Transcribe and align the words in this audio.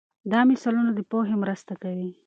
دا 0.31 0.39
مثالونه 0.49 0.91
د 0.95 0.99
پوهې 1.11 1.35
مرسته 1.43 1.73
کوي. 1.83 2.11